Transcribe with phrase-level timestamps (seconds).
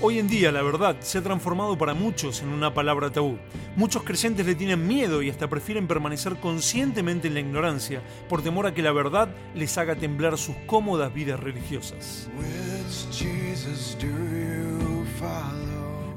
[0.00, 3.36] Hoy en día la verdad se ha transformado para muchos en una palabra tabú.
[3.74, 8.68] Muchos creyentes le tienen miedo y hasta prefieren permanecer conscientemente en la ignorancia por temor
[8.68, 12.28] a que la verdad les haga temblar sus cómodas vidas religiosas.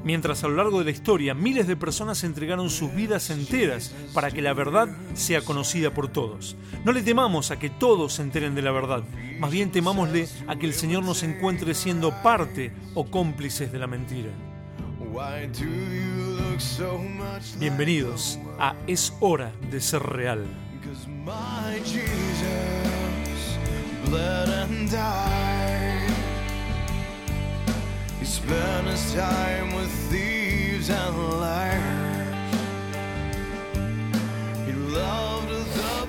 [0.04, 4.30] Mientras a lo largo de la historia miles de personas entregaron sus vidas enteras para
[4.30, 6.56] que la verdad sea conocida por todos.
[6.84, 9.04] No le temamos a que todos se enteren de la verdad,
[9.38, 13.86] más bien temámosle a que el Señor nos encuentre siendo parte o cómplices de la
[13.86, 14.30] mentira.
[17.58, 20.46] Bienvenidos a Es hora de ser real.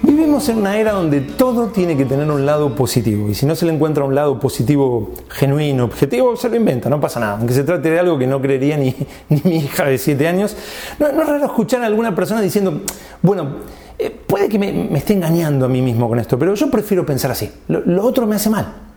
[0.04, 3.56] Vivimos en una era donde todo tiene que tener un lado positivo y si no
[3.56, 7.38] se le encuentra un lado positivo genuino, objetivo, se lo inventa, no pasa nada.
[7.40, 8.96] Aunque se trate de algo que no creería ni,
[9.44, 10.56] mi hija de 7 años,
[11.00, 12.82] no, es raro escuchar a alguna persona diciendo,
[13.24, 13.56] bueno,
[13.98, 17.32] eh, puede que me, esté engañando a mí mismo con esto, pero yo prefiero pensar
[17.32, 18.93] así, lo otro me hace mal.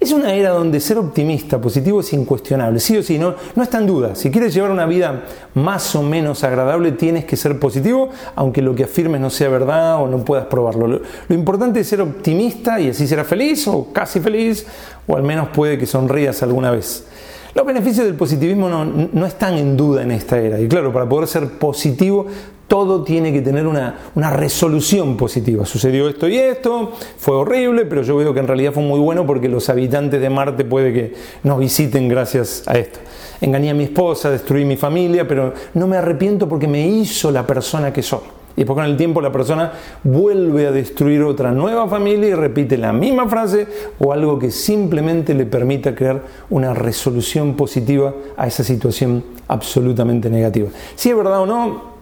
[0.00, 3.78] Es una era donde ser optimista, positivo es incuestionable, sí o sí, no, no está
[3.78, 4.14] en duda.
[4.14, 5.24] Si quieres llevar una vida
[5.54, 10.00] más o menos agradable, tienes que ser positivo, aunque lo que afirmes no sea verdad
[10.00, 10.86] o no puedas probarlo.
[10.86, 11.00] Lo,
[11.34, 14.66] importante es ser optimista y así serás feliz o casi feliz,
[15.08, 17.04] o al menos puede que sonrías alguna vez.
[17.54, 20.60] Los beneficios del positivismo no, no, están en duda en esta era.
[20.60, 22.26] Y claro, para poder ser positivo
[22.68, 25.64] todo tiene que tener una, resolución positiva.
[25.64, 29.26] Sucedió esto y esto, fue horrible, pero yo veo que en realidad fue muy bueno
[29.26, 33.00] porque los habitantes de Marte puede que nos visiten gracias a esto.
[33.40, 37.46] Engañé a mi esposa, destruí mi familia, pero no me arrepiento porque me hizo la
[37.46, 38.37] persona que soy.
[38.58, 39.70] Y después con el tiempo la persona
[40.02, 43.68] vuelve a destruir otra nueva familia y repite la misma frase
[44.00, 50.70] o algo que simplemente le permita crear una resolución positiva a esa situación absolutamente negativa.
[50.96, 51.98] Si es verdad o no,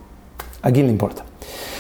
[0.67, 1.25] ¿A quién le importa?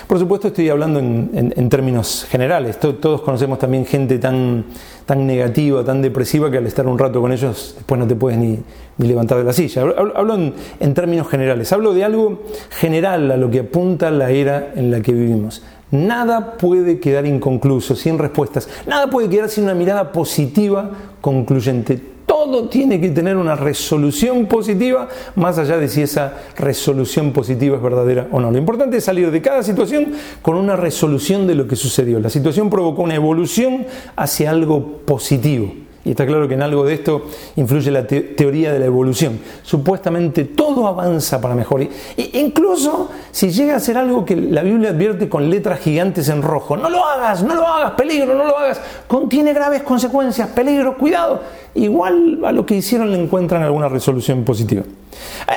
[0.07, 2.79] Por supuesto estoy hablando en, términos generales.
[2.79, 4.65] Todos conocemos también gente tan,
[5.05, 8.39] tan negativa, tan depresiva, que al estar un rato con ellos después no te puedes
[8.39, 8.59] ni,
[8.99, 9.83] levantar de la silla.
[9.83, 10.37] Hablo,
[10.79, 11.73] en, términos generales.
[11.73, 15.65] Hablo de algo general a lo que apunta la era en la que vivimos.
[15.91, 18.69] Nada puede quedar inconcluso, sin respuestas.
[18.87, 20.89] Nada puede quedar sin una mirada positiva,
[21.21, 22.16] concluyente
[22.47, 27.83] todo tiene que tener una resolución positiva, más allá de si esa resolución positiva es
[27.83, 28.51] verdadera o no.
[28.51, 30.13] Lo importante es salir de cada situación
[30.43, 32.21] con una resolución de lo que sucedió.
[32.21, 35.86] La situación provocó una evolución hacia algo positivo.
[36.07, 39.41] Y está claro que en algo de esto influye la teoría de la evolución.
[39.65, 41.83] Supuestamente todo avanza para mejor.
[41.83, 41.91] E
[42.35, 46.77] incluso si llega a ser algo que la Biblia advierte con letras gigantes en rojo,
[46.77, 51.41] no lo hagas, no lo hagas, peligro, no lo hagas, contiene graves consecuencias, peligro, cuidado.
[51.75, 54.85] Igual a lo que hicieron le encuentran alguna resolución positiva.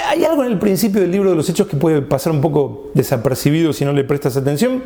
[0.09, 2.89] Hay algo en el principio del libro de los Hechos que puede pasar un poco
[2.95, 4.81] desapercibido si no le prestas atención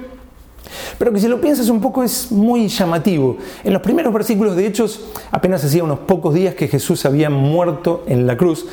[0.98, 3.38] pero que si lo piensas un poco es muy llamativo.
[3.64, 5.02] En los primeros versículos de Hechos,
[5.32, 8.66] apenas hacía unos pocos días que Jesús había muerto en la cruz,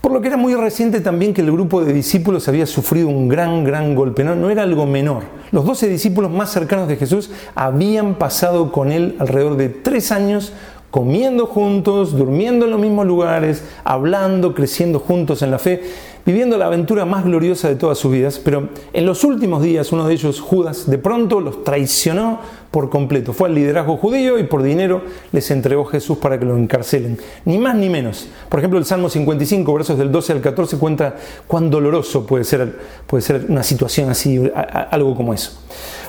[0.00, 3.28] por lo que era muy reciente también que el grupo de discípulos había sufrido un
[3.28, 5.24] gran, gran golpe, no, no era algo menor.
[5.50, 10.52] Los doce discípulos más cercanos de Jesús habían pasado con él alrededor de tres años
[10.90, 15.82] comiendo juntos, durmiendo en los mismos lugares, hablando, creciendo juntos en la fe
[16.28, 20.06] viviendo la aventura más gloriosa de todas sus vidas, pero en los últimos días uno
[20.06, 22.40] de ellos, Judas, de pronto los traicionó
[22.70, 23.32] por completo.
[23.32, 25.00] Fue al liderazgo judío y por dinero
[25.32, 27.18] les entregó Jesús para que lo encarcelen.
[27.46, 28.28] Ni más ni menos.
[28.50, 31.16] Por ejemplo, el Salmo 55, versos del 12 al 14, cuenta
[31.46, 34.50] cuán doloroso puede ser, puede ser una situación así,
[34.90, 35.52] algo como eso.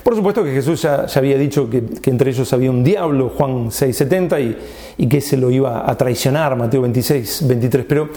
[0.04, 4.42] Por supuesto que Jesús ya, había dicho que, entre ellos había un diablo, Juan 6.70,
[4.98, 7.86] y, y que se lo iba a traicionar, Mateo 26, 23.
[7.88, 8.10] Pero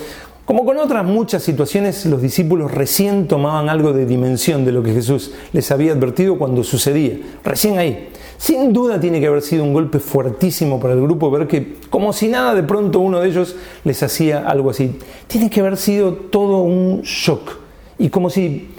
[0.44, 4.92] como con otras muchas situaciones, los discípulos recién tomaban algo de dimensión de lo que
[4.92, 8.08] Jesús les había advertido cuando sucedía, recién ahí.
[8.38, 12.12] Sin duda tiene que haber sido un golpe fuertísimo para el grupo ver que como
[12.12, 13.54] si nada de pronto uno de ellos
[13.84, 14.98] les hacía algo así.
[15.28, 17.58] Tiene que haber sido todo un shock.
[17.98, 18.71] Y como si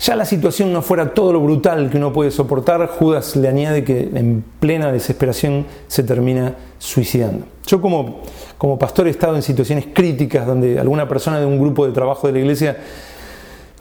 [0.00, 3.82] ya la situación no fuera todo lo brutal que uno puede soportar, Judas le añade
[3.82, 7.46] que en plena desesperación se termina suicidando.
[7.66, 8.20] Yo como,
[8.56, 12.28] como pastor he estado en situaciones críticas donde alguna persona de un grupo de trabajo
[12.28, 12.76] de la iglesia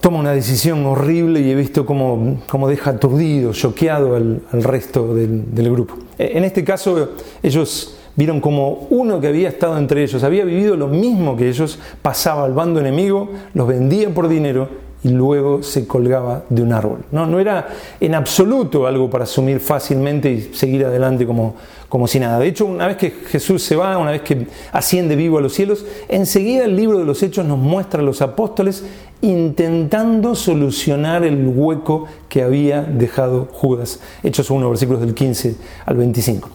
[0.01, 5.71] toma una decisión horrible y he visto cómo, deja aturdido, choqueado al, resto del, del,
[5.71, 5.95] grupo.
[6.17, 7.09] E, en este caso
[7.43, 11.77] ellos vieron como uno que había estado entre ellos, había vivido lo mismo que ellos,
[12.01, 16.99] pasaba al bando enemigo, los vendía por dinero y luego se colgaba de un árbol.
[17.11, 17.67] No, no era
[17.99, 21.55] en absoluto algo para asumir fácilmente y seguir adelante como,
[21.87, 22.39] como si nada.
[22.39, 25.53] De hecho, una vez que Jesús se va, una vez que asciende vivo a los
[25.53, 28.83] cielos, enseguida el libro de los Hechos nos muestra a los apóstoles
[29.21, 33.99] intentando solucionar el hueco que había dejado Judas.
[34.23, 35.55] Hechos 1, versículos del 15
[35.85, 36.49] al 25.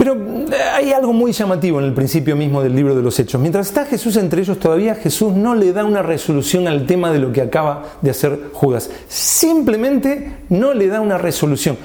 [0.00, 3.38] Pero eh, hay algo muy llamativo en el principio mismo del libro de los Hechos.
[3.38, 7.18] Mientras está Jesús entre ellos, todavía Jesús no le da una resolución al tema de
[7.18, 8.90] lo que acaba de hacer Judas.
[9.08, 11.76] Simplemente no le da una resolución.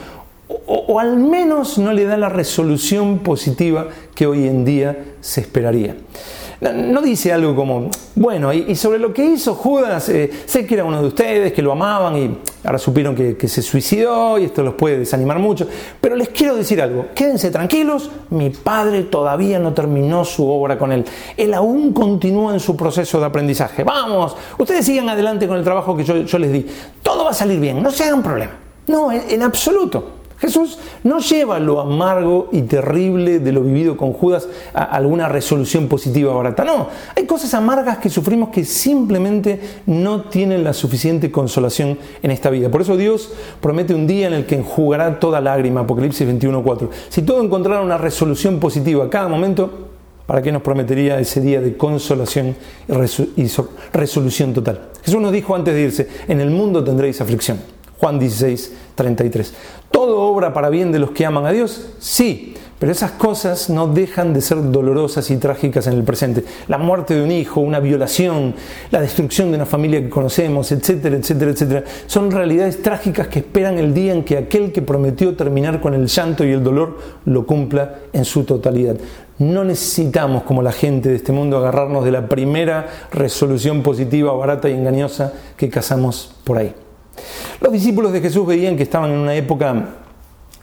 [0.47, 5.41] O, o al menos no le da la resolución positiva que hoy en día se
[5.41, 5.97] esperaría.
[6.61, 10.85] No dice algo como, bueno, y, sobre lo que hizo Judas, eh, sé que era
[10.85, 14.73] uno de ustedes, que lo amaban y ahora supieron que, se suicidó y esto los
[14.75, 15.67] puede desanimar mucho,
[15.99, 20.91] pero les quiero decir algo, quédense tranquilos, mi padre todavía no terminó su obra con
[20.91, 21.05] él,
[21.37, 25.95] él aún continúa en su proceso de aprendizaje, vamos, ustedes sigan adelante con el trabajo
[25.95, 26.65] que yo, les di,
[27.03, 28.53] todo va a salir bien, no se hagan problema,
[28.87, 30.14] no, en absoluto.
[30.37, 35.87] Jesús no lleva lo amargo y terrible de lo vivido con Judas a alguna resolución
[35.87, 36.65] positiva barata.
[36.65, 42.49] No, hay cosas amargas que sufrimos que simplemente no tienen la suficiente consolación en esta
[42.49, 42.69] vida.
[42.69, 46.89] Por eso Dios promete un día en el que enjugará toda lágrima, Apocalipsis 21.4.
[47.09, 49.89] Si todo encontrara una resolución positiva a cada momento,
[50.25, 52.55] ¿para qué nos prometería ese día de consolación
[52.87, 53.47] y
[53.93, 54.89] resolución total?
[55.01, 57.74] Jesús nos dijo antes de irse, en el mundo tendréis aflicción.
[58.05, 59.53] Juan 16, 33.
[59.89, 61.87] ¿Todo obra para bien de los que aman a Dios?
[61.97, 66.45] Sí, pero esas cosas no dejan de ser dolorosas y trágicas en el presente.
[66.67, 68.53] La muerte de un hijo, una violación,
[68.91, 73.79] la destrucción de una familia que conocemos, etcétera, etcétera, etcétera, son realidades trágicas que esperan
[73.79, 77.47] el día en que aquel que prometió terminar con el llanto y el dolor lo
[77.47, 78.97] cumpla en su totalidad.
[79.39, 84.69] No necesitamos, como la gente de este mundo, agarrarnos de la primera resolución positiva, barata
[84.69, 86.84] y engañosa que cazamos por ahí.
[87.61, 89.89] Los discípulos de Jesús veían que estaban en una época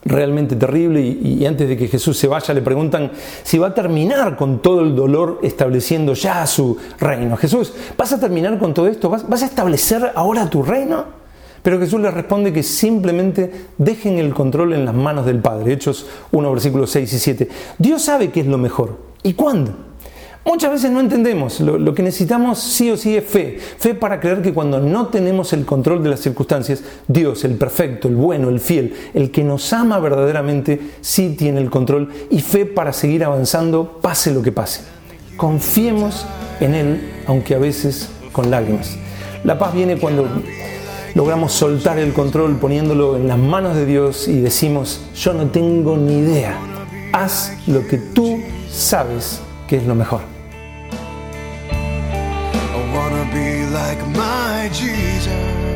[0.04, 3.12] realmente terrible y, antes de que Jesús se vaya le preguntan
[3.42, 7.36] si va a terminar con todo el dolor estableciendo ya su reino.
[7.36, 9.08] Jesús, ¿vas a terminar con todo esto?
[9.08, 11.22] ¿Vas, a establecer ahora tu reino?
[11.62, 15.74] Pero Jesús les responde que simplemente dejen el control en las manos del Padre.
[15.74, 17.48] Hechos 1, versículos 6 y 7.
[17.78, 18.98] Dios sabe qué es lo mejor.
[19.22, 19.91] ¿Y cuándo?
[20.44, 24.42] Muchas veces no entendemos, lo, que necesitamos sí o sí es fe, fe para creer
[24.42, 28.58] que cuando no tenemos el control de las circunstancias, Dios, el perfecto, el bueno, el
[28.58, 34.00] fiel, el que nos ama verdaderamente, sí tiene el control y fe para seguir avanzando
[34.02, 34.80] pase lo que pase.
[35.36, 36.26] Confiemos
[36.58, 38.96] en Él, aunque a veces con lágrimas.
[39.44, 40.26] La paz viene cuando
[41.14, 45.96] logramos soltar el control poniéndolo en las manos de Dios y decimos, yo no tengo
[45.96, 46.58] ni idea,
[47.12, 49.40] haz lo que tú sabes
[49.72, 50.20] que es lo mejor.
[53.72, 55.71] like my Jesus.